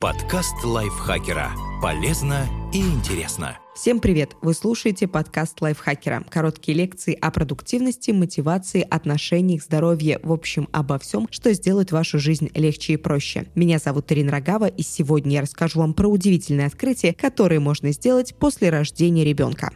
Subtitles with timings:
[0.00, 1.50] Подкаст лайфхакера.
[1.82, 3.58] Полезно и интересно.
[3.74, 4.36] Всем привет!
[4.42, 6.24] Вы слушаете подкаст лайфхакера.
[6.30, 12.48] Короткие лекции о продуктивности, мотивации, отношениях, здоровье, в общем, обо всем, что сделает вашу жизнь
[12.54, 13.46] легче и проще.
[13.56, 18.36] Меня зовут Ирина Рогава, и сегодня я расскажу вам про удивительные открытия, которые можно сделать
[18.36, 19.72] после рождения ребенка.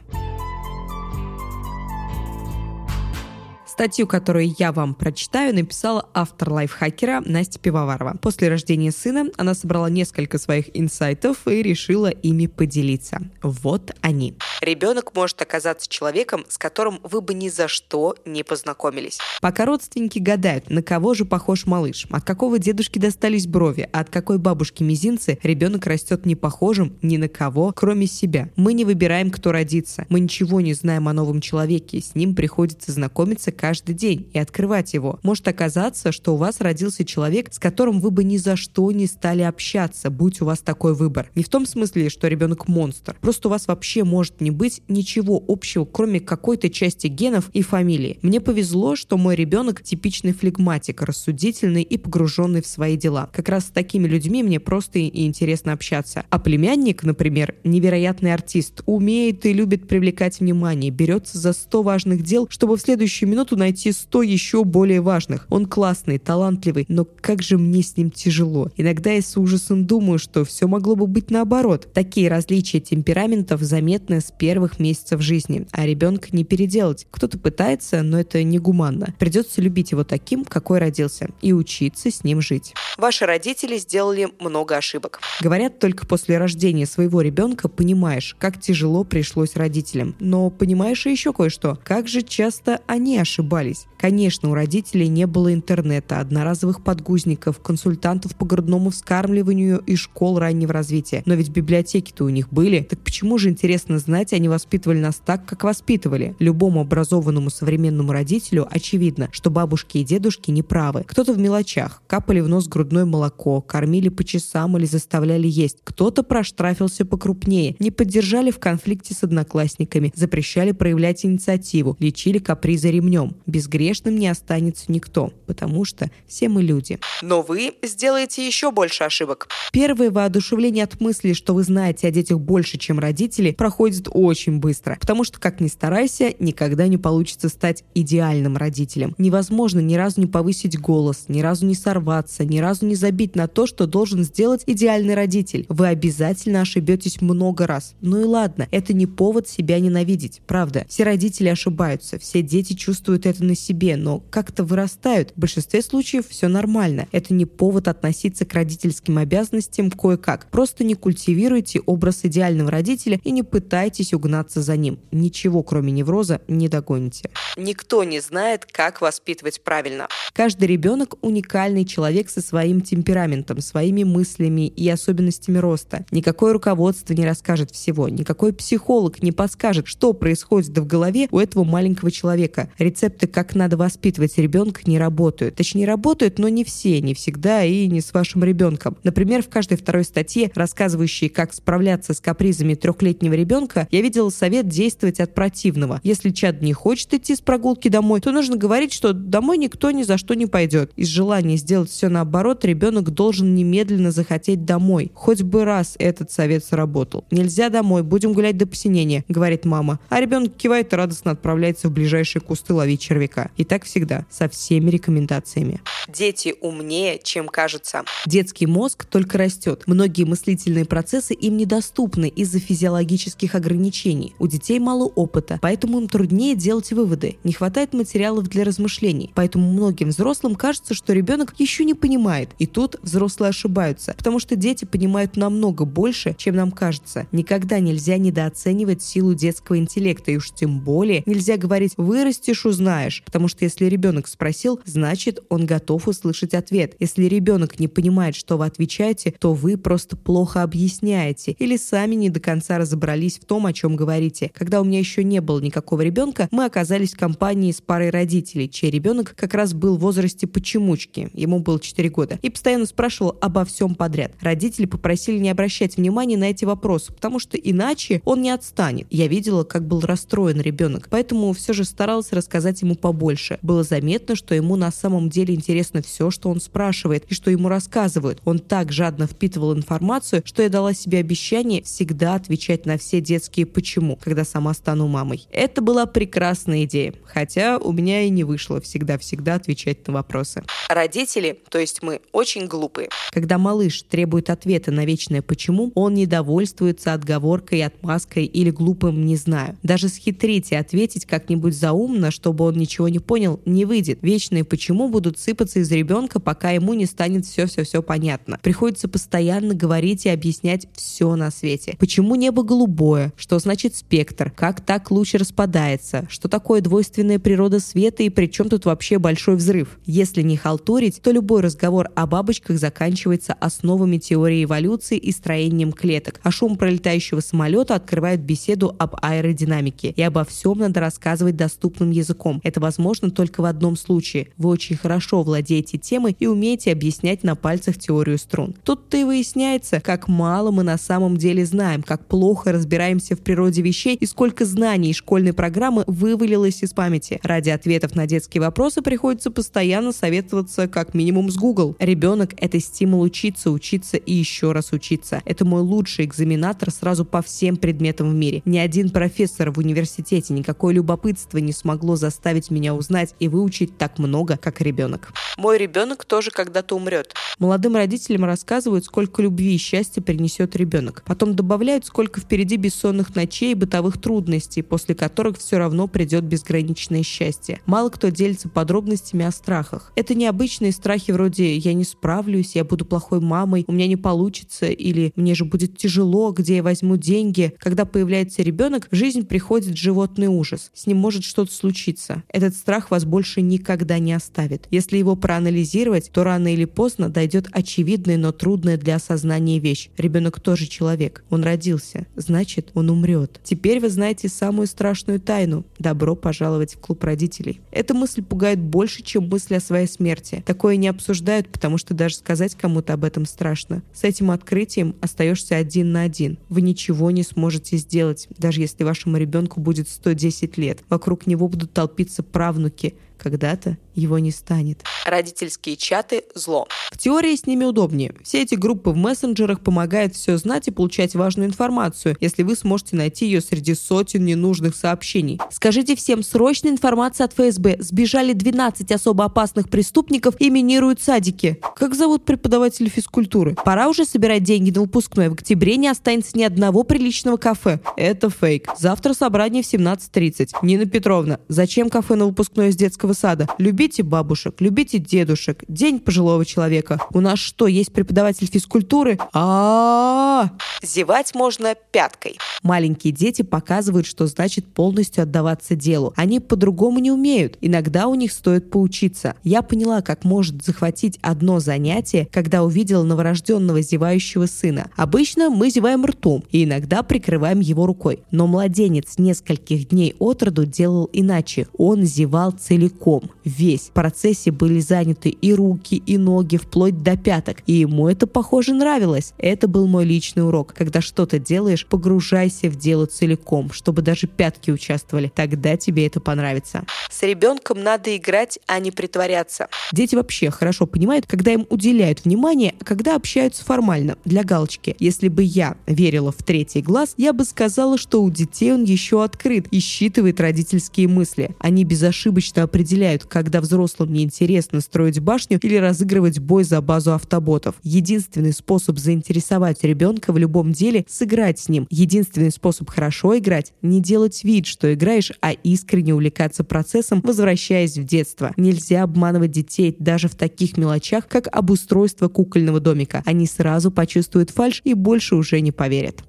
[3.72, 8.18] Статью, которую я вам прочитаю, написала автор лайфхакера Настя Пивоварова.
[8.20, 13.22] После рождения сына она собрала несколько своих инсайтов и решила ими поделиться.
[13.42, 14.36] Вот они.
[14.60, 19.18] Ребенок может оказаться человеком, с которым вы бы ни за что не познакомились.
[19.40, 24.10] Пока родственники гадают, на кого же похож малыш, от какого дедушки достались брови, а от
[24.10, 28.50] какой бабушки мизинцы, ребенок растет не похожим ни на кого, кроме себя.
[28.54, 30.04] Мы не выбираем, кто родится.
[30.10, 34.94] Мы ничего не знаем о новом человеке, с ним приходится знакомиться каждый день и открывать
[34.94, 35.18] его.
[35.22, 39.06] Может оказаться, что у вас родился человек, с которым вы бы ни за что не
[39.06, 41.30] стали общаться, будь у вас такой выбор.
[41.34, 43.16] Не в том смысле, что ребенок монстр.
[43.20, 48.18] Просто у вас вообще может не быть ничего общего, кроме какой-то части генов и фамилии.
[48.22, 53.30] Мне повезло, что мой ребенок типичный флегматик, рассудительный и погруженный в свои дела.
[53.32, 56.24] Как раз с такими людьми мне просто и интересно общаться.
[56.30, 62.46] А племянник, например, невероятный артист, умеет и любит привлекать внимание, берется за 100 важных дел,
[62.50, 65.46] чтобы в следующую минуту минуту найти 100 еще более важных.
[65.50, 68.70] Он классный, талантливый, но как же мне с ним тяжело.
[68.76, 71.88] Иногда я с ужасом думаю, что все могло бы быть наоборот.
[71.92, 77.06] Такие различия темпераментов заметны с первых месяцев жизни, а ребенка не переделать.
[77.10, 79.14] Кто-то пытается, но это негуманно.
[79.18, 82.74] Придется любить его таким, какой родился, и учиться с ним жить.
[82.96, 85.20] Ваши родители сделали много ошибок.
[85.40, 90.14] Говорят, только после рождения своего ребенка понимаешь, как тяжело пришлось родителям.
[90.20, 91.78] Но понимаешь и еще кое-что.
[91.84, 93.86] Как же часто они ошибались ошибались.
[93.98, 100.72] Конечно, у родителей не было интернета, одноразовых подгузников, консультантов по грудному вскармливанию и школ раннего
[100.72, 101.22] развития.
[101.26, 102.82] Но ведь библиотеки-то у них были.
[102.82, 106.34] Так почему же, интересно знать, они воспитывали нас так, как воспитывали?
[106.38, 111.04] Любому образованному современному родителю очевидно, что бабушки и дедушки не правы.
[111.06, 115.78] Кто-то в мелочах, капали в нос грудное молоко, кормили по часам или заставляли есть.
[115.84, 123.31] Кто-то проштрафился покрупнее, не поддержали в конфликте с одноклассниками, запрещали проявлять инициативу, лечили капризы ремнем
[123.46, 126.98] безгрешным не останется никто, потому что все мы люди.
[127.22, 129.48] Но вы сделаете еще больше ошибок.
[129.72, 134.96] Первое воодушевление от мысли, что вы знаете о детях больше, чем родители, проходит очень быстро,
[135.00, 139.14] потому что, как ни старайся, никогда не получится стать идеальным родителем.
[139.18, 143.48] Невозможно ни разу не повысить голос, ни разу не сорваться, ни разу не забить на
[143.48, 145.66] то, что должен сделать идеальный родитель.
[145.68, 147.94] Вы обязательно ошибетесь много раз.
[148.00, 150.84] Ну и ладно, это не повод себя ненавидеть, правда.
[150.88, 155.32] Все родители ошибаются, все дети чувствуют чувствуют это на себе, но как-то вырастают.
[155.36, 157.08] В большинстве случаев все нормально.
[157.12, 160.50] Это не повод относиться к родительским обязанностям кое-как.
[160.50, 164.98] Просто не культивируйте образ идеального родителя и не пытайтесь угнаться за ним.
[165.12, 167.30] Ничего, кроме невроза, не догоните.
[167.56, 170.08] Никто не знает, как воспитывать правильно.
[170.32, 176.06] Каждый ребенок уникальный человек со своим темпераментом, своими мыслями и особенностями роста.
[176.10, 181.64] Никакое руководство не расскажет всего, никакой психолог не подскажет, что происходит в голове у этого
[181.64, 182.70] маленького человека.
[182.78, 185.56] Рецепт рецепты, как надо воспитывать ребенка, не работают.
[185.56, 188.96] Точнее, работают, но не все, не всегда и не с вашим ребенком.
[189.02, 194.68] Например, в каждой второй статье, рассказывающей, как справляться с капризами трехлетнего ребенка, я видела совет
[194.68, 196.00] действовать от противного.
[196.02, 200.02] Если чад не хочет идти с прогулки домой, то нужно говорить, что домой никто ни
[200.02, 200.92] за что не пойдет.
[200.96, 205.10] Из желания сделать все наоборот, ребенок должен немедленно захотеть домой.
[205.14, 207.24] Хоть бы раз этот совет сработал.
[207.30, 210.00] Нельзя домой, будем гулять до посинения, говорит мама.
[210.08, 213.50] А ребенок кивает и радостно отправляется в ближайшие кусты ловить червяка.
[213.56, 215.80] И так всегда, со всеми рекомендациями.
[216.08, 218.04] Дети умнее, чем кажется.
[218.26, 219.82] Детский мозг только растет.
[219.86, 224.34] Многие мыслительные процессы им недоступны из-за физиологических ограничений.
[224.38, 227.38] У детей мало опыта, поэтому им труднее делать выводы.
[227.44, 229.30] Не хватает материалов для размышлений.
[229.34, 232.50] Поэтому многим взрослым кажется, что ребенок еще не понимает.
[232.58, 237.26] И тут взрослые ошибаются, потому что дети понимают намного больше, чем нам кажется.
[237.32, 243.22] Никогда нельзя недооценивать силу детского интеллекта, и уж тем более нельзя говорить «вырастешь, узнаешь» знаешь,
[243.24, 246.94] потому что если ребенок спросил, значит, он готов услышать ответ.
[246.98, 252.28] Если ребенок не понимает, что вы отвечаете, то вы просто плохо объясняете или сами не
[252.28, 254.50] до конца разобрались в том, о чем говорите.
[254.54, 258.68] Когда у меня еще не было никакого ребенка, мы оказались в компании с парой родителей,
[258.68, 263.38] чей ребенок как раз был в возрасте почемучки, ему было 4 года, и постоянно спрашивал
[263.40, 264.32] обо всем подряд.
[264.42, 269.06] Родители попросили не обращать внимания на эти вопросы, потому что иначе он не отстанет.
[269.08, 273.58] Я видела, как был расстроен ребенок, поэтому все же старалась рассказать ему побольше.
[273.62, 277.68] Было заметно, что ему на самом деле интересно все, что он спрашивает и что ему
[277.68, 278.40] рассказывают.
[278.44, 283.66] Он так жадно впитывал информацию, что я дала себе обещание всегда отвечать на все детские
[283.66, 285.46] «почему», когда сама стану мамой.
[285.50, 290.62] Это была прекрасная идея, хотя у меня и не вышло всегда-всегда отвечать на вопросы.
[290.88, 293.08] Родители, то есть мы, очень глупые.
[293.30, 299.76] Когда малыш требует ответа на вечное «почему», он недовольствуется отговоркой, отмазкой или глупым «не знаю».
[299.82, 304.18] Даже схитрить и ответить как-нибудь заумно, чтобы он ничего не понял, не выйдет.
[304.22, 308.58] Вечные «почему» будут сыпаться из ребенка, пока ему не станет все-все-все понятно.
[308.62, 311.96] Приходится постоянно говорить и объяснять все на свете.
[311.98, 313.32] Почему небо голубое?
[313.36, 314.50] Что значит спектр?
[314.50, 316.26] Как так луч распадается?
[316.28, 319.98] Что такое двойственная природа света и при чем тут вообще большой взрыв?
[320.04, 326.40] Если не халтурить, то любой разговор о бабочках заканчивается основами теории эволюции и строением клеток,
[326.42, 330.10] а шум пролетающего самолета открывает беседу об аэродинамике.
[330.10, 332.51] И обо всем надо рассказывать доступным языком.
[332.62, 334.48] Это возможно только в одном случае.
[334.56, 338.74] Вы очень хорошо владеете темой и умеете объяснять на пальцах теорию струн.
[338.84, 343.82] Тут-то и выясняется, как мало мы на самом деле знаем, как плохо разбираемся в природе
[343.82, 347.40] вещей и сколько знаний школьной программы вывалилось из памяти.
[347.42, 351.96] Ради ответов на детские вопросы приходится постоянно советоваться как минимум с Google.
[351.98, 355.42] Ребенок— это стимул учиться, учиться и еще раз учиться.
[355.44, 358.62] Это мой лучший экзаменатор сразу по всем предметам в мире.
[358.64, 364.18] Ни один профессор в университете, никакое любопытство не смогло заставить меня узнать и выучить так
[364.18, 365.32] много, как ребенок.
[365.56, 367.34] Мой ребенок тоже когда-то умрет.
[367.58, 371.22] Молодым родителям рассказывают, сколько любви и счастья принесет ребенок.
[371.26, 377.22] Потом добавляют, сколько впереди бессонных ночей и бытовых трудностей, после которых все равно придет безграничное
[377.22, 377.80] счастье.
[377.86, 380.12] Мало кто делится подробностями о страхах.
[380.16, 384.86] Это необычные страхи вроде «я не справлюсь», «я буду плохой мамой», «у меня не получится»
[384.86, 387.74] или «мне же будет тяжело», «где я возьму деньги».
[387.78, 390.90] Когда появляется ребенок, в жизнь приходит животный ужас.
[390.94, 392.31] С ним может что-то случиться.
[392.48, 394.86] Этот страх вас больше никогда не оставит.
[394.90, 400.10] Если его проанализировать, то рано или поздно дойдет очевидная, но трудная для осознания вещь.
[400.16, 401.44] Ребенок тоже человек.
[401.50, 402.26] Он родился.
[402.36, 403.60] Значит, он умрет.
[403.62, 405.84] Теперь вы знаете самую страшную тайну.
[405.98, 407.80] Добро пожаловать в клуб родителей.
[407.90, 410.62] Эта мысль пугает больше, чем мысль о своей смерти.
[410.66, 414.02] Такое не обсуждают, потому что даже сказать кому-то об этом страшно.
[414.12, 416.58] С этим открытием остаешься один на один.
[416.68, 421.00] Вы ничего не сможете сделать, даже если вашему ребенку будет 110 лет.
[421.08, 425.02] Вокруг него будут толпиться правнуки, когда-то его не станет.
[425.26, 426.86] Родительские чаты– зло.
[427.10, 428.34] В теории с ними удобнее.
[428.44, 433.16] Все эти группы в мессенджерах помогают все знать и получать важную информацию, если вы сможете
[433.16, 435.58] найти ее среди сотен ненужных сообщений.
[435.70, 437.96] Скажите всем, срочная информация от ФСБ.
[438.00, 441.80] Сбежали 12 особо опасных преступников и минируют садики.
[441.96, 443.74] Как зовут преподавателя физкультуры?
[443.84, 445.48] Пора уже собирать деньги на выпускной.
[445.48, 448.00] В октябре не останется ни одного приличного кафе.
[448.16, 448.88] Это фейк.
[448.98, 450.70] Завтра собрание в 17.30.
[450.82, 453.68] Нина Петровна, зачем кафе на выпускной из детского сада?
[453.78, 455.84] Любите бабушек, любите дедушек.
[455.88, 457.20] День пожилого человека.
[457.32, 459.38] У нас что, есть преподаватель физкультуры?
[459.52, 460.70] а
[461.02, 462.58] Зевать можно пяткой.
[462.82, 466.32] Маленькие дети показывают, что значит полностью отдаваться делу.
[466.36, 467.76] Они по-другому не умеют.
[467.80, 469.54] Иногда у них стоит поучиться.
[469.64, 475.10] Я поняла, как может захватить одно занятие, когда увидела новорожденного зевающего сына.
[475.16, 478.40] Обычно мы зеваем ртом и иногда прикрываем его рукой.
[478.50, 481.88] Но младенец нескольких дней от роду делал иначе.
[481.96, 483.21] Он зевал целиком,
[483.64, 484.08] весь.
[484.08, 487.78] В процессе были заняты и руки, и ноги, вплоть до пяток.
[487.86, 489.54] И ему это, похоже, нравилось.
[489.58, 490.94] Это был мой личный урок.
[490.94, 495.52] Когда что-то делаешь, погружайся в дело целиком, чтобы даже пятки участвовали.
[495.54, 497.04] Тогда тебе это понравится.
[497.30, 499.88] С ребенком надо играть, а не притворяться.
[500.12, 505.16] Дети вообще хорошо понимают, когда им уделяют внимание, а когда общаются формально, для галочки.
[505.18, 509.44] Если бы я верила в третий глаз, я бы сказала, что у детей он еще
[509.44, 511.74] открыт и считывает родительские мысли.
[511.78, 517.96] Они безошибочно определяют, когда взрослым неинтересно строить башню или разыгрывать бой за базу автоботов.
[518.04, 522.06] Единственный способ заинтересовать ребенка в любом деле– сыграть с ним.
[522.10, 528.24] Единственный способ хорошо играть– не делать вид, что играешь, а искренне увлекаться процессом, возвращаясь в
[528.24, 528.72] детство.
[528.76, 533.42] Нельзя обманывать детей даже в таких мелочах, как обустройство кукольного домика.
[533.46, 536.44] Они сразу почувствуют фальш и больше уже не поверят.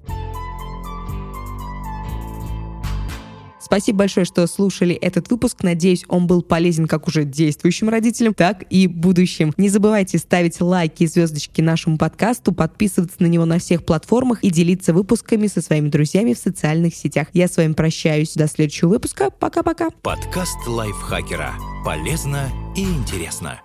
[3.64, 5.62] Спасибо большое, что слушали этот выпуск.
[5.62, 9.54] Надеюсь, он был полезен как уже действующим родителям, так и будущим.
[9.56, 14.50] Не забывайте ставить лайки и звездочки нашему подкасту, подписываться на него на всех платформах и
[14.50, 17.28] делиться выпусками со своими друзьями в социальных сетях.
[17.32, 18.34] Я с вами прощаюсь.
[18.34, 19.30] До следующего выпуска.
[19.30, 19.88] Пока-пока.
[20.02, 21.54] Подкаст лайфхакера.
[21.84, 23.60] Полезно и интересно.